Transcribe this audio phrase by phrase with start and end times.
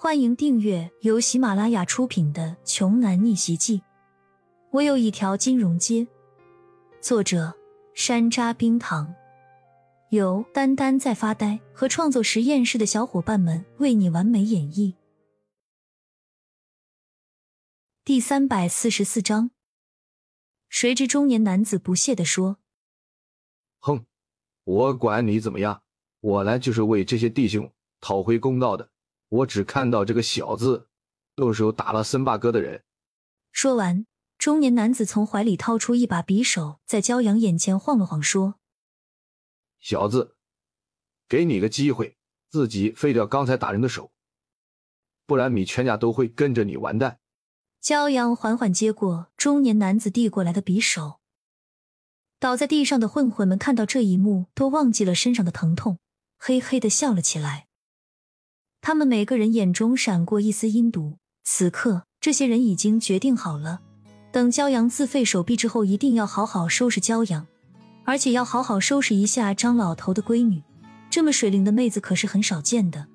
[0.00, 3.78] 欢迎订阅由喜马拉雅出品的《穷男逆袭记》。
[4.70, 6.06] 我有一条金融街。
[7.00, 7.52] 作者：
[7.94, 9.12] 山楂冰糖，
[10.10, 14.94] 由丹丹在发呆和创作实验室的小伙伴们为你完美演绎。
[18.04, 19.50] 第三百四十四章。
[20.68, 22.58] 谁知中年男子不屑地说
[23.82, 24.06] ：“哼，
[24.62, 25.82] 我管你怎么样，
[26.20, 28.90] 我来就是为这些弟兄讨回公道的。”
[29.28, 30.88] 我只看到这个小子
[31.36, 32.82] 动手打了森霸哥的人。
[33.52, 34.06] 说完，
[34.38, 38.54] 中年男子从怀里掏出一把匕首，在骄阳眼前晃了晃，说
[39.80, 40.36] ：“小子，
[41.28, 42.16] 给你个机会，
[42.48, 44.10] 自己废掉刚才打人的手，
[45.26, 47.20] 不然你全家都会跟着你完蛋。”
[47.80, 51.20] 骄阳缓缓接过中年男子递过来的匕首，
[52.40, 55.98] 倒在地上的混混们看到这一幕，都忘记了身上的疼痛，
[56.36, 57.67] 嘿嘿的笑了起来。
[58.80, 61.18] 他们每个人眼中闪过一丝阴毒。
[61.44, 63.80] 此刻，这些人已经决定好了，
[64.30, 67.46] 等骄阳自废手臂之后，一定要好好收拾骄阳，
[68.04, 70.62] 而且要好好收拾一下张老头的闺女。
[71.10, 73.06] 这么水灵的妹子可是很少见的。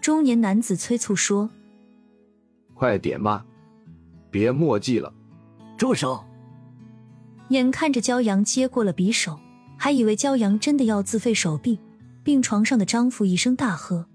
[0.00, 1.48] 中年男子催促说
[2.74, 3.46] ：“快点吧，
[4.30, 5.14] 别墨迹了。”
[5.78, 6.24] 住手！
[7.50, 9.38] 眼看着骄阳接过了匕首，
[9.76, 11.78] 还以为骄阳真的要自废手臂，
[12.24, 14.06] 病床上的张父一声大喝。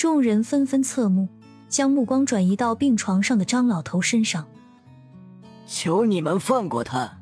[0.00, 1.28] 众人纷纷侧目，
[1.68, 4.46] 将目光转移到病床上的张老头身上。
[5.66, 7.18] 求你们放过他！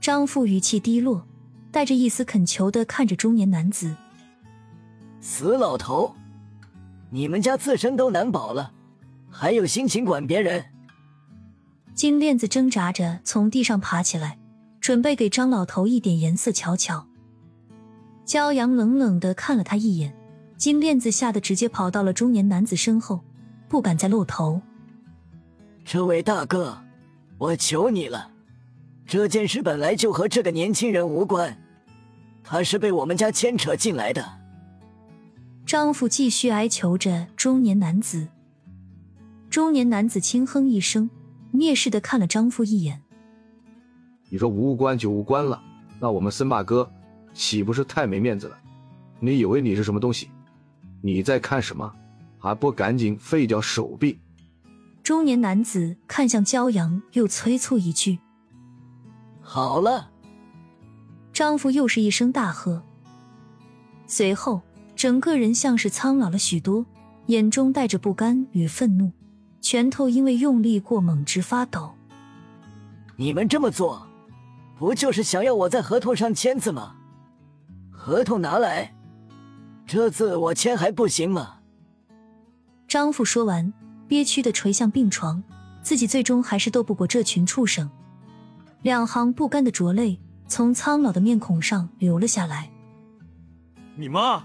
[0.00, 1.24] 张父语气低落，
[1.70, 3.94] 带着一丝恳求的看着中年男子。
[5.20, 6.16] 死老头，
[7.10, 8.72] 你们家自身都难保了，
[9.30, 10.64] 还有心情管别人？
[11.94, 14.40] 金链子挣扎着从地上爬起来，
[14.80, 17.06] 准备给张老头一点颜色瞧瞧。
[18.26, 20.16] 骄阳冷冷的看了他一眼。
[20.56, 23.20] 金链子吓得直接跑到了中年男子身后，
[23.68, 24.60] 不敢再露头。
[25.84, 26.82] 这位大哥，
[27.36, 28.30] 我求你了，
[29.06, 31.56] 这件事本来就和这个年轻人无关，
[32.42, 34.24] 他是被我们家牵扯进来的。
[35.66, 38.28] 张父继续哀求着中年男子。
[39.50, 41.10] 中年男子轻哼一声，
[41.52, 43.02] 蔑视的看了张父一眼
[44.30, 45.62] ：“你说无关就无关了，
[46.00, 46.90] 那我们森霸哥
[47.32, 48.58] 岂不是太没面子了？
[49.20, 50.28] 你以为你是什么东西？”
[51.04, 51.92] 你在看什么？
[52.38, 54.18] 还不赶紧废掉手臂！
[55.02, 58.18] 中年男子看向骄阳，又催促一句
[59.42, 60.10] ：“好了。”
[61.30, 62.82] 丈夫又是一声大喝，
[64.06, 64.62] 随后
[64.96, 66.86] 整个人像是苍老了许多，
[67.26, 69.12] 眼中带着不甘与愤怒，
[69.60, 71.92] 拳头因为用力过猛直发抖。
[73.16, 74.06] 你们这么做，
[74.78, 76.94] 不就是想要我在合同上签字吗？
[77.90, 78.93] 合同拿来。
[79.86, 81.58] 这次我签还不行吗？
[82.88, 83.72] 张父说完，
[84.08, 85.42] 憋屈的垂向病床，
[85.82, 87.90] 自己最终还是斗不过这群畜生。
[88.82, 92.70] 两行不甘的浊泪从苍老的面孔上流了下来。
[93.96, 94.44] 你妈！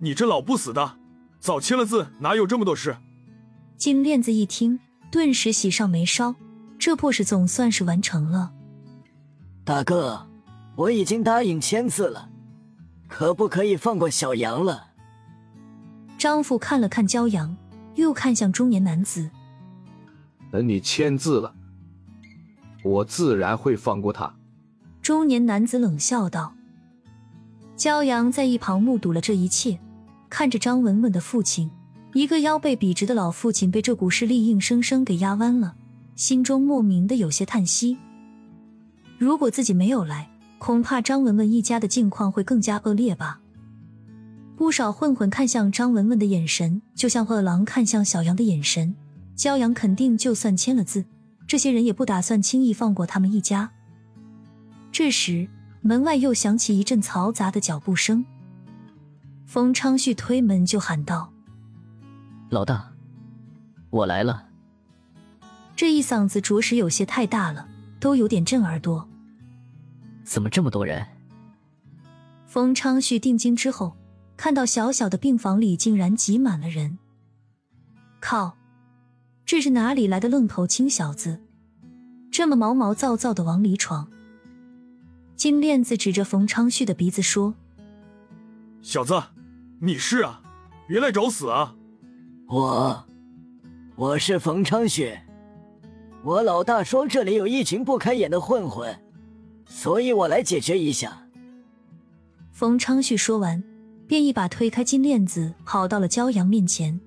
[0.00, 0.96] 你这老不死的，
[1.40, 2.96] 早签了字，哪有这么多事？
[3.76, 4.78] 金链子一听，
[5.10, 6.34] 顿时喜上眉梢，
[6.78, 8.52] 这破事总算是完成了。
[9.64, 10.26] 大哥，
[10.76, 12.28] 我已经答应签字了。
[13.08, 14.88] 可不可以放过小杨了？
[16.18, 17.56] 张父看了看骄阳，
[17.94, 19.30] 又看向中年男子。
[20.50, 21.54] 等你签字了，
[22.84, 24.34] 我自然会放过他。
[25.00, 26.54] 中年男子冷笑道。
[27.76, 29.78] 骄阳在一旁目睹了这一切，
[30.28, 31.70] 看着张文文的父亲，
[32.12, 35.76] 一个腰背笔直的老父亲被这股势力硬生生给压弯了，
[36.14, 37.96] 心中莫名的有些叹息。
[39.16, 40.30] 如果自己没有来。
[40.58, 43.40] 恐怕张文文一家的境况会更加恶劣吧。
[44.56, 48.94] 不少混混看向张文文的眼神，就像饿狼看向小羊的眼神。
[49.36, 51.04] 骄阳肯定，就算签了字，
[51.46, 53.70] 这些人也不打算轻易放过他们一家。
[54.90, 55.48] 这时，
[55.80, 58.26] 门外又响起一阵嘈杂的脚步声。
[59.46, 61.32] 冯昌旭推门就喊道
[62.50, 62.92] ：“老大，
[63.90, 64.48] 我来了。”
[65.76, 67.68] 这一嗓子着实有些太大了，
[68.00, 69.07] 都有点震耳朵。
[70.28, 71.06] 怎么这么多人？
[72.46, 73.96] 冯昌旭定睛之后，
[74.36, 76.98] 看到小小的病房里竟然挤满了人。
[78.20, 78.58] 靠，
[79.46, 81.40] 这是哪里来的愣头青小子，
[82.30, 84.10] 这么毛毛躁躁的往里闯？
[85.34, 87.54] 金链子指着冯昌旭的鼻子说
[88.82, 89.22] ：“小子，
[89.80, 90.42] 你是啊，
[90.86, 91.74] 别来找死啊！”
[92.48, 93.06] 我，
[93.96, 95.18] 我是冯昌旭。
[96.22, 98.94] 我老大说这里有一群不开眼的混混。
[99.68, 101.28] 所以我来解决一下。
[102.50, 103.62] 冯昌旭说完，
[104.08, 107.00] 便一把推开金链子，跑到了骄阳面前。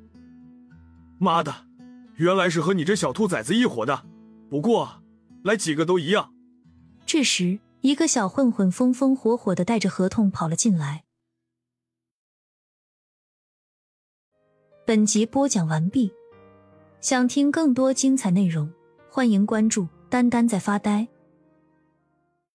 [1.17, 1.53] 妈的，
[2.15, 4.05] 原来是和你这小兔崽子一伙的。
[4.49, 5.01] 不过，
[5.43, 6.33] 来几个都一样。
[7.05, 11.03] 这时，一个小混混风风火火的带着合同跑了进来。
[14.85, 16.11] 本集播讲完毕，
[17.01, 18.71] 想听更多精彩内容，
[19.09, 21.07] 欢迎关注“丹丹在发呆”。